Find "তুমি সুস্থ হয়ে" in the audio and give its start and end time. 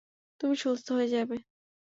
0.41-1.09